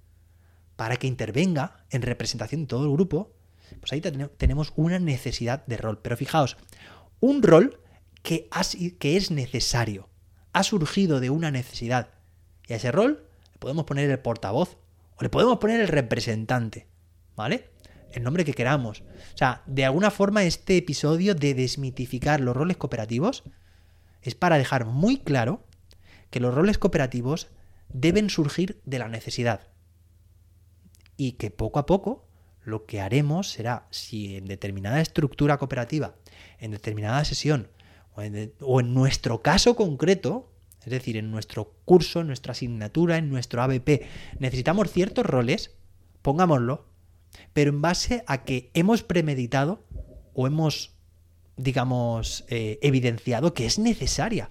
para 0.75 0.97
que 0.97 1.06
intervenga 1.06 1.85
en 1.90 2.00
representación 2.00 2.62
de 2.62 2.66
todo 2.66 2.87
el 2.87 2.92
grupo, 2.92 3.37
pues 3.78 3.92
ahí 3.92 4.00
tenemos 4.00 4.73
una 4.75 4.99
necesidad 4.99 5.66
de 5.66 5.76
rol. 5.76 6.00
Pero 6.00 6.16
fijaos, 6.16 6.56
un 7.21 7.42
rol 7.42 7.78
que, 8.23 8.49
que 8.99 9.18
es 9.18 9.30
necesario, 9.30 10.09
ha 10.54 10.62
surgido 10.62 11.21
de 11.21 11.28
una 11.28 11.50
necesidad. 11.50 12.09
Y 12.66 12.73
a 12.73 12.76
ese 12.76 12.90
rol 12.90 13.28
le 13.52 13.59
podemos 13.59 13.85
poner 13.85 14.09
el 14.09 14.18
portavoz 14.18 14.78
o 15.16 15.23
le 15.23 15.28
podemos 15.28 15.59
poner 15.59 15.83
el 15.83 15.88
representante, 15.88 16.87
¿vale? 17.37 17.68
El 18.12 18.23
nombre 18.23 18.47
que 18.47 18.54
queramos. 18.54 19.02
O 19.35 19.37
sea, 19.37 19.62
de 19.66 19.85
alguna 19.85 20.11
forma 20.11 20.42
este 20.44 20.78
episodio 20.78 21.35
de 21.35 21.52
desmitificar 21.52 22.40
los 22.40 22.56
roles 22.56 22.78
cooperativos 22.78 23.44
es 24.23 24.35
para 24.35 24.56
dejar 24.56 24.87
muy 24.87 25.18
claro 25.18 25.66
que 26.30 26.40
los 26.40 26.54
roles 26.54 26.78
cooperativos 26.78 27.50
deben 27.95 28.29
surgir 28.29 28.83
de 28.85 28.99
la 28.99 29.09
necesidad. 29.09 29.69
Y 31.17 31.33
que 31.33 31.51
poco 31.51 31.79
a 31.79 31.87
poco 31.87 32.27
lo 32.63 32.85
que 32.85 33.01
haremos 33.01 33.51
será, 33.51 33.87
si 33.91 34.37
en 34.37 34.47
determinada 34.47 35.01
estructura 35.01 35.59
cooperativa, 35.59 36.17
en 36.59 36.73
determinada 36.73 37.25
sesión, 37.25 37.69
o 38.61 38.81
en, 38.81 38.95
nuestro 38.95 39.43
caso 39.43 39.75
concreto, 39.75 40.53
es 40.85 40.91
decir, 40.91 41.17
en 41.17 41.31
nuestro 41.31 41.75
curso, 41.85 42.21
en 42.21 42.29
nuestra 42.29 42.53
asignatura, 42.53 43.17
en 43.17 43.31
nuestro 43.31 43.63
ABP, 43.63 44.03
necesitamos 44.39 44.91
ciertos 44.91 45.27
roles, 45.27 45.73
pongámoslo, 46.23 46.87
pero 47.53 47.71
en 47.71 47.83
base 47.83 48.23
a 48.27 48.45
que 48.45 48.71
hemos 48.75 49.03
premeditado 49.03 49.85
o 50.33 50.47
hemos, 50.47 50.95
digamos, 51.57 52.45
eh, 52.49 52.79
evidenciado 52.83 53.55
que 53.55 53.67
es 53.67 53.79
necesaria 53.79 54.51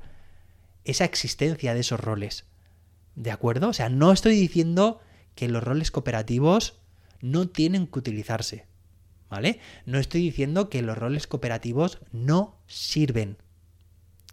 esa 0.84 1.06
existencia 1.06 1.74
de 1.74 1.80
esos 1.80 2.00
roles. 2.00 2.46
¿De 3.16 3.32
acuerdo? 3.32 3.70
O 3.70 3.74
sea, 3.74 3.90
no 3.90 4.12
estoy 4.12 4.36
diciendo 4.36 5.02
que 5.36 5.48
los 5.48 5.64
roles 5.64 5.92
cooperativos 5.92 6.80
no 7.22 7.48
tienen 7.48 7.88
que 7.88 8.00
utilizarse. 8.00 8.66
¿Vale? 9.30 9.60
No 9.86 9.98
estoy 9.98 10.22
diciendo 10.22 10.70
que 10.70 10.84
los 10.84 10.98
roles 10.98 11.26
cooperativos 11.26 12.00
no 12.12 12.60
sirven. 12.68 13.38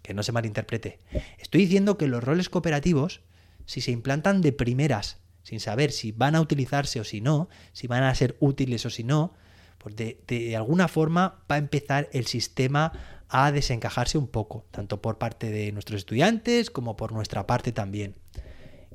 Que 0.03 0.13
no 0.13 0.21
se 0.21 0.31
malinterprete. 0.31 0.99
Estoy 1.39 1.61
diciendo 1.61 1.97
que 1.97 2.07
los 2.07 2.23
roles 2.23 2.49
cooperativos, 2.49 3.21
si 3.65 3.81
se 3.81 3.91
implantan 3.91 4.41
de 4.41 4.51
primeras, 4.51 5.17
sin 5.43 5.59
saber 5.59 5.91
si 5.91 6.11
van 6.11 6.35
a 6.35 6.41
utilizarse 6.41 6.99
o 6.99 7.03
si 7.03 7.19
no, 7.19 7.49
si 7.73 7.87
van 7.87 8.03
a 8.03 8.13
ser 8.13 8.35
útiles 8.39 8.85
o 8.85 8.91
si 8.91 9.03
no, 9.03 9.33
pues 9.79 9.95
de, 9.95 10.23
de 10.27 10.55
alguna 10.55 10.87
forma 10.87 11.43
va 11.49 11.55
a 11.55 11.59
empezar 11.59 12.09
el 12.13 12.27
sistema 12.27 12.93
a 13.27 13.51
desencajarse 13.51 14.19
un 14.19 14.27
poco, 14.27 14.65
tanto 14.69 15.01
por 15.01 15.17
parte 15.17 15.49
de 15.49 15.71
nuestros 15.71 15.99
estudiantes 15.99 16.69
como 16.69 16.95
por 16.95 17.11
nuestra 17.11 17.47
parte 17.47 17.71
también. 17.71 18.15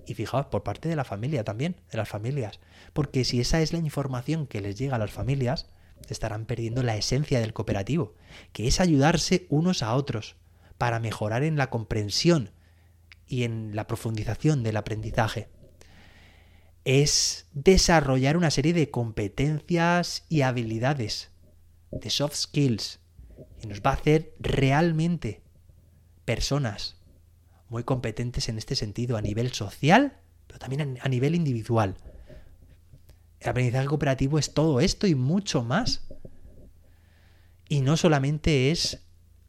Y 0.07 0.15
fijaos, 0.15 0.47
por 0.47 0.63
parte 0.63 0.89
de 0.89 0.97
la 0.97 1.05
familia 1.05 1.45
también, 1.45 1.77
de 1.91 1.99
las 1.99 2.09
familias. 2.09 2.61
Porque 2.93 3.25
si 3.25 3.41
esa 3.41 3.61
es 3.61 3.73
la 3.73 3.79
información 3.79 4.47
que 4.47 4.61
les 4.61 4.79
llega 4.79 4.97
a 4.97 5.01
las 5.01 5.11
familias, 5.11 5.67
estarán 6.09 6.47
perdiendo 6.47 6.83
la 6.83 6.97
esencia 6.97 7.41
del 7.41 7.53
cooperativo, 7.53 8.15
que 8.53 8.69
es 8.69 8.81
ayudarse 8.81 9.47
unos 9.49 9.83
a 9.83 9.95
otros 9.95 10.37
para 10.79 11.01
mejorar 11.01 11.43
en 11.43 11.57
la 11.57 11.71
comprensión 11.71 12.53
y 13.27 13.43
en 13.43 13.75
la 13.75 13.87
profundización 13.87 14.63
del 14.63 14.77
aprendizaje. 14.77 15.49
es 16.85 17.47
desarrollar 17.53 18.37
una 18.37 18.53
serie 18.53 18.73
de 18.73 18.93
competencias 18.93 20.25
y 20.29 20.43
habilidades, 20.43 21.33
de 21.91 22.11
soft 22.11 22.37
skills, 22.37 23.01
y 23.61 23.67
nos 23.67 23.81
va 23.81 23.91
a 23.91 23.95
hacer 23.95 24.37
realmente 24.39 25.43
personas 26.25 26.96
muy 27.69 27.85
competentes 27.85 28.49
en 28.49 28.59
este 28.59 28.77
sentido 28.77 29.17
a 29.17 29.23
nivel 29.23 29.53
social, 29.53 30.19
pero 30.47 30.59
también 30.59 30.99
a 31.01 31.09
nivel 31.09 31.35
individual. 31.35 31.97
El 33.41 33.51
aprendizaje 33.51 33.87
cooperativo 33.87 34.39
es 34.39 34.55
todo 34.55 34.81
esto 34.81 35.07
y 35.07 35.15
mucho 35.15 35.63
más. 35.63 36.07
Y 37.69 37.81
no 37.81 37.97
solamente 37.97 38.71
es 38.71 39.03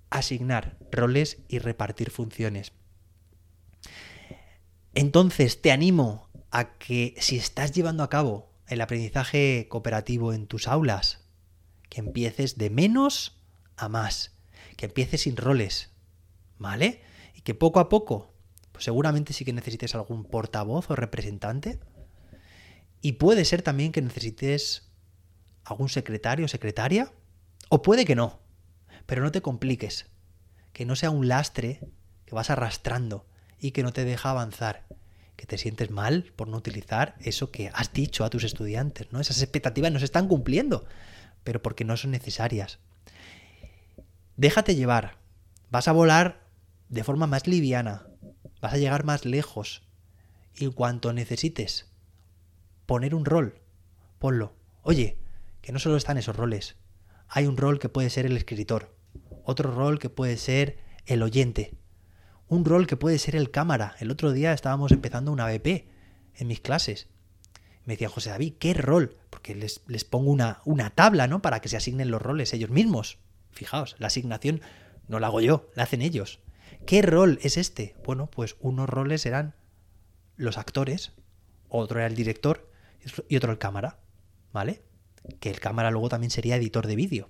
asignar 0.10 0.78
roles 0.92 1.38
y 1.48 1.60
repartir 1.60 2.10
funciones. 2.10 2.74
Entonces 4.94 5.62
te 5.62 5.72
animo 5.72 6.30
a 6.50 6.78
que 6.78 7.14
si 7.20 7.38
estás 7.38 7.72
llevando 7.72 8.04
a 8.04 8.10
cabo 8.10 8.52
el 8.68 8.82
aprendizaje 8.82 9.68
cooperativo 9.70 10.34
en 10.34 10.48
tus 10.48 10.68
aulas, 10.68 11.24
que 11.90 12.00
empieces 12.00 12.58
de 12.58 12.70
menos 12.70 13.40
a 13.76 13.90
más, 13.90 14.36
que 14.76 14.88
empieces 14.88 15.22
sin 15.22 15.38
roles, 15.38 15.92
¿vale? 16.58 17.02
Que 17.48 17.56
poco 17.56 17.80
a 17.80 17.88
poco, 17.88 18.34
pues 18.74 18.84
seguramente 18.84 19.32
sí 19.32 19.46
que 19.46 19.54
necesites 19.54 19.96
algún 19.96 20.26
portavoz 20.26 20.92
o 20.92 20.98
representante, 20.98 21.80
y 23.02 23.14
puede 23.14 23.46
ser 23.46 23.62
también 23.62 23.94
que 23.94 24.02
necesites 24.02 24.92
algún 25.64 25.88
secretario 25.88 26.44
o 26.44 26.50
secretaria, 26.50 27.14
o 27.70 27.82
puede 27.82 28.04
que 28.04 28.18
no, 28.18 28.42
pero 29.06 29.24
no 29.24 29.32
te 29.32 29.42
compliques, 29.42 30.08
que 30.74 30.84
no 30.84 30.98
sea 30.98 31.10
un 31.10 31.30
lastre 31.30 31.80
que 32.26 32.36
vas 32.36 32.50
arrastrando 32.50 33.26
y 33.62 33.72
que 33.72 33.82
no 33.82 33.94
te 33.94 34.04
deja 34.04 34.32
avanzar, 34.32 34.86
que 35.38 35.46
te 35.46 35.58
sientes 35.58 35.90
mal 35.90 36.34
por 36.36 36.50
no 36.50 36.58
utilizar 36.58 37.16
eso 37.22 37.50
que 37.50 37.72
has 37.74 37.94
dicho 37.94 38.26
a 38.26 38.30
tus 38.30 38.44
estudiantes, 38.44 39.10
¿no? 39.14 39.22
Esas 39.22 39.42
expectativas 39.42 39.94
no 39.94 40.00
se 40.00 40.06
están 40.06 40.28
cumpliendo, 40.28 40.84
pero 41.46 41.62
porque 41.62 41.86
no 41.86 41.96
son 41.96 42.12
necesarias. 42.12 42.80
Déjate 44.36 44.76
llevar, 44.76 45.16
vas 45.72 45.88
a 45.88 45.94
volar 45.94 46.46
de 46.90 47.04
forma 47.04 47.28
más 47.28 47.48
liviana, 47.48 48.08
vas 48.62 48.74
a 48.74 48.78
llegar 48.78 49.04
más 49.04 49.26
lejos. 49.26 49.84
Y 50.56 50.68
cuanto 50.68 51.14
necesites 51.14 51.92
poner 52.86 53.14
un 53.14 53.26
rol, 53.26 53.62
ponlo. 54.20 54.56
Oye, 54.82 55.20
que 55.62 55.72
no 55.72 55.80
solo 55.80 55.98
están 55.98 56.18
esos 56.18 56.36
roles. 56.36 56.78
Hay 57.28 57.46
un 57.46 57.58
rol 57.58 57.80
que 57.80 57.90
puede 57.90 58.10
ser 58.10 58.26
el 58.26 58.38
escritor, 58.38 58.96
otro 59.44 59.72
rol 59.72 60.00
que 60.00 60.10
puede 60.10 60.38
ser 60.38 60.78
el 61.06 61.22
oyente, 61.22 61.78
un 62.48 62.64
rol 62.64 62.88
que 62.88 62.96
puede 62.96 63.20
ser 63.20 63.36
el 63.36 63.52
cámara. 63.52 63.96
El 64.00 64.10
otro 64.10 64.32
día 64.32 64.54
estábamos 64.54 64.92
empezando 64.92 65.32
una 65.32 65.46
BP 65.46 65.90
en 66.36 66.48
mis 66.48 66.62
clases. 66.62 67.08
Me 67.84 67.94
decía 67.94 68.10
José 68.10 68.30
David, 68.30 68.56
¿qué 68.60 68.74
rol? 68.74 69.18
Porque 69.30 69.56
les, 69.56 69.82
les 69.88 70.06
pongo 70.06 70.32
una, 70.32 70.62
una 70.66 70.90
tabla, 70.90 71.28
¿no? 71.28 71.42
Para 71.42 71.60
que 71.60 71.70
se 71.70 71.78
asignen 71.78 72.12
los 72.12 72.22
roles 72.22 72.54
ellos 72.54 72.70
mismos. 72.70 73.20
Fijaos, 73.52 73.96
la 74.00 74.08
asignación 74.08 74.62
no 75.08 75.20
la 75.20 75.28
hago 75.28 75.42
yo, 75.42 75.70
la 75.76 75.84
hacen 75.84 76.02
ellos. 76.02 76.40
¿Qué 76.88 77.02
rol 77.02 77.38
es 77.42 77.58
este? 77.58 77.98
Bueno, 78.06 78.28
pues 78.28 78.56
unos 78.62 78.88
roles 78.88 79.26
eran 79.26 79.56
los 80.38 80.58
actores, 80.58 81.12
otro 81.68 82.00
era 82.00 82.08
el 82.08 82.16
director 82.16 82.72
y 83.28 83.36
otro 83.36 83.52
el 83.52 83.58
cámara, 83.58 84.00
¿vale? 84.54 84.82
Que 85.42 85.50
el 85.50 85.60
cámara 85.60 85.92
luego 85.92 86.08
también 86.08 86.32
sería 86.32 86.56
editor 86.56 86.88
de 86.88 86.96
vídeo. 86.96 87.30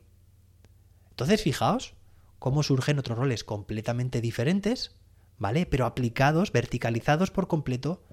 Entonces, 1.09 1.41
fijaos 1.41 1.95
cómo 2.37 2.61
surgen 2.61 2.99
otros 2.99 3.17
roles 3.17 3.43
completamente 3.43 4.21
diferentes, 4.21 4.95
¿vale? 5.39 5.65
Pero 5.65 5.87
aplicados, 5.87 6.51
verticalizados 6.51 7.31
por 7.31 7.47
completo 7.47 8.03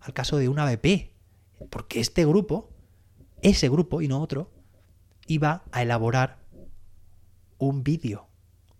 al 0.00 0.12
caso 0.12 0.36
de 0.36 0.48
una 0.48 0.64
BP. 0.64 1.10
Porque 1.70 1.98
este 1.98 2.24
grupo, 2.24 2.70
ese 3.42 3.68
grupo 3.68 4.00
y 4.00 4.06
no 4.06 4.20
otro, 4.20 4.52
iba 5.26 5.64
a 5.72 5.82
elaborar 5.82 6.38
un 7.58 7.82
vídeo 7.82 8.28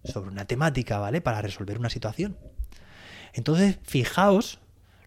sobre 0.05 0.31
una 0.31 0.45
temática, 0.47 0.99
¿vale? 0.99 1.21
Para 1.21 1.43
resolver 1.43 1.79
una 1.79 1.91
situación. 1.91 2.37
Entonces, 3.33 3.79
fijaos 3.83 4.61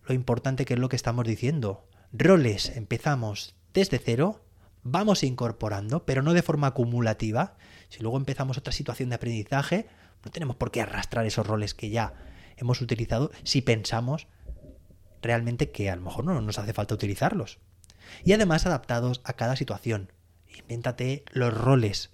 lo 0.05 0.13
importante 0.13 0.65
que 0.65 0.73
es 0.73 0.79
lo 0.79 0.89
que 0.89 0.95
estamos 0.95 1.25
diciendo. 1.25 1.87
Roles 2.11 2.75
empezamos 2.75 3.55
desde 3.73 3.99
cero, 3.99 4.41
vamos 4.83 5.23
incorporando, 5.23 6.05
pero 6.05 6.21
no 6.21 6.33
de 6.33 6.41
forma 6.41 6.67
acumulativa. 6.67 7.57
Si 7.89 8.01
luego 8.01 8.17
empezamos 8.17 8.57
otra 8.57 8.73
situación 8.73 9.09
de 9.09 9.15
aprendizaje, 9.15 9.87
no 10.23 10.31
tenemos 10.31 10.55
por 10.55 10.71
qué 10.71 10.81
arrastrar 10.81 11.25
esos 11.25 11.45
roles 11.45 11.73
que 11.73 11.89
ya 11.89 12.13
hemos 12.57 12.81
utilizado 12.81 13.31
si 13.43 13.61
pensamos 13.61 14.27
realmente 15.21 15.71
que 15.71 15.89
a 15.89 15.95
lo 15.95 16.01
mejor 16.01 16.25
no 16.25 16.41
nos 16.41 16.59
hace 16.59 16.73
falta 16.73 16.95
utilizarlos. 16.95 17.59
Y 18.23 18.33
además 18.33 18.65
adaptados 18.65 19.21
a 19.23 19.33
cada 19.33 19.55
situación. 19.55 20.11
Invéntate 20.59 21.23
los 21.31 21.53
roles, 21.53 22.11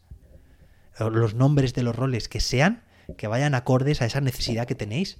los 0.99 1.33
nombres 1.33 1.73
de 1.73 1.83
los 1.83 1.95
roles 1.95 2.29
que 2.29 2.39
sean, 2.39 2.83
que 3.17 3.27
vayan 3.27 3.55
acordes 3.55 4.01
a 4.01 4.05
esa 4.05 4.21
necesidad 4.21 4.67
que 4.67 4.75
tenéis. 4.75 5.17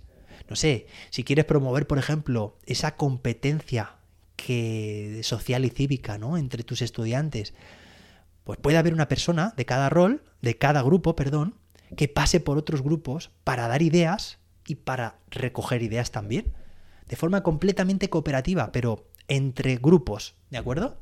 No 0.49 0.55
sé, 0.55 0.87
si 1.09 1.23
quieres 1.23 1.45
promover, 1.45 1.87
por 1.87 1.97
ejemplo, 1.97 2.57
esa 2.65 2.95
competencia 2.95 3.95
que 4.35 5.21
social 5.23 5.65
y 5.65 5.69
cívica, 5.69 6.17
¿no? 6.17 6.37
entre 6.37 6.63
tus 6.63 6.81
estudiantes, 6.81 7.53
pues 8.43 8.59
puede 8.59 8.77
haber 8.77 8.93
una 8.93 9.07
persona 9.07 9.53
de 9.55 9.65
cada 9.65 9.89
rol, 9.89 10.23
de 10.41 10.57
cada 10.57 10.81
grupo, 10.81 11.15
perdón, 11.15 11.55
que 11.95 12.07
pase 12.07 12.39
por 12.39 12.57
otros 12.57 12.81
grupos 12.81 13.31
para 13.43 13.67
dar 13.67 13.81
ideas 13.81 14.39
y 14.67 14.75
para 14.75 15.17
recoger 15.29 15.81
ideas 15.81 16.11
también, 16.11 16.53
de 17.07 17.15
forma 17.15 17.43
completamente 17.43 18.09
cooperativa, 18.09 18.71
pero 18.71 19.07
entre 19.27 19.77
grupos, 19.77 20.35
¿de 20.49 20.57
acuerdo? 20.57 20.97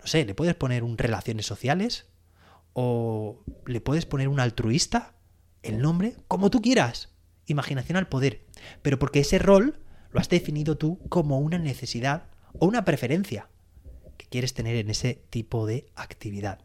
No 0.00 0.06
sé, 0.06 0.24
le 0.24 0.34
puedes 0.34 0.54
poner 0.54 0.82
un 0.82 0.98
relaciones 0.98 1.46
sociales 1.46 2.06
o 2.78 3.42
le 3.64 3.80
puedes 3.80 4.04
poner 4.04 4.28
un 4.28 4.38
altruista, 4.38 5.14
el 5.62 5.80
nombre, 5.80 6.14
como 6.28 6.50
tú 6.50 6.60
quieras. 6.60 7.08
Imaginación 7.46 7.96
al 7.96 8.06
poder, 8.06 8.44
pero 8.82 8.98
porque 8.98 9.20
ese 9.20 9.38
rol 9.38 9.80
lo 10.12 10.20
has 10.20 10.28
definido 10.28 10.76
tú 10.76 10.98
como 11.08 11.38
una 11.38 11.58
necesidad 11.58 12.24
o 12.58 12.66
una 12.66 12.84
preferencia 12.84 13.48
que 14.18 14.26
quieres 14.26 14.52
tener 14.52 14.76
en 14.76 14.90
ese 14.90 15.22
tipo 15.30 15.64
de 15.64 15.86
actividad. 15.94 16.58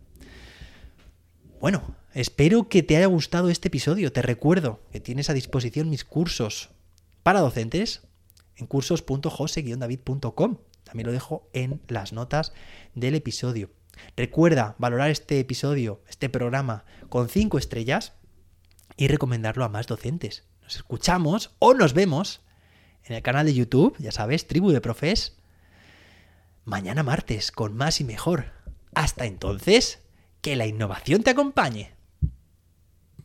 Bueno, 1.62 1.95
espero 2.13 2.67
que 2.67 2.84
te 2.84 2.97
haya 2.97 3.06
gustado 3.06 3.50
este 3.50 3.69
episodio. 3.69 4.12
Te 4.12 4.21
recuerdo 4.21 4.82
que 4.91 5.00
tienes 5.00 5.30
a 5.30 5.34
disposición 5.34 5.89
mis 5.89 6.04
cursos 6.04 6.71
para 7.24 7.39
docentes 7.39 8.02
en 8.58 8.67
cursos.jose-david.com. 8.67 10.58
También 10.84 11.08
lo 11.08 11.13
dejo 11.13 11.47
en 11.54 11.80
las 11.88 12.12
notas 12.12 12.52
del 12.95 13.15
episodio. 13.15 13.69
Recuerda 14.16 14.76
valorar 14.78 15.10
este 15.10 15.40
episodio, 15.40 16.04
este 16.10 16.30
programa, 16.30 16.86
con 17.10 17.30
5 17.30 17.58
estrellas 17.58 18.14
y 18.98 19.08
recomendarlo 19.08 19.64
a 19.64 19.70
más 19.70 19.88
docentes. 19.88 20.46
Nos 20.62 20.76
escuchamos 20.76 21.56
o 21.60 21.74
nos 21.74 21.94
vemos 21.94 22.42
en 23.04 23.16
el 23.16 23.22
canal 23.22 23.46
de 23.46 23.54
YouTube, 23.54 23.96
ya 24.00 24.12
sabes, 24.12 24.48
Tribu 24.48 24.72
de 24.72 24.82
Profes, 24.82 25.38
mañana 26.66 27.04
martes 27.04 27.52
con 27.52 27.76
más 27.76 28.00
y 28.00 28.04
mejor. 28.04 28.54
Hasta 28.94 29.26
entonces, 29.26 30.00
que 30.42 30.56
la 30.56 30.68
innovación 30.68 31.24
te 31.24 31.32
acompañe. 31.32 31.94